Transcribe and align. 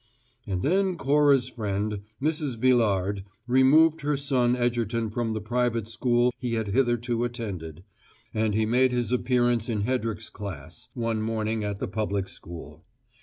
And 0.47 0.63
then 0.63 0.97
Cora's 0.97 1.47
friend, 1.47 2.01
Mrs. 2.19 2.57
Villard, 2.57 3.23
removed 3.45 4.01
her 4.01 4.17
son 4.17 4.55
Egerton 4.55 5.11
from 5.11 5.33
the 5.33 5.41
private 5.41 5.87
school 5.87 6.33
he 6.39 6.55
had 6.55 6.69
hitherto 6.69 7.23
attended, 7.23 7.83
and 8.33 8.55
he 8.55 8.65
made 8.65 8.91
his 8.91 9.11
appearance 9.11 9.69
in 9.69 9.81
Hedrick's 9.81 10.31
class, 10.31 10.89
one 10.95 11.21
morning 11.21 11.63
at 11.63 11.77
the 11.77 11.87
public 11.87 12.29
school. 12.29 12.83